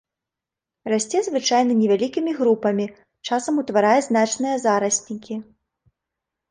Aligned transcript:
Расце 0.91 1.19
звычайна 1.27 1.75
невялікімі 1.81 2.31
групамі, 2.39 2.85
часам 3.31 3.53
утварае 3.65 3.95
значныя 4.09 4.55
зараснікі. 4.67 5.35